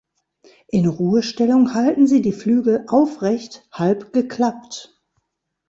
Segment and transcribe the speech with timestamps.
[0.69, 4.99] In Ruhestellung halten sie die Flügel aufrecht halb geklappt.